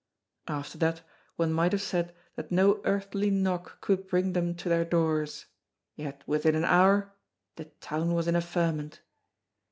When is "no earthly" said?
2.51-3.29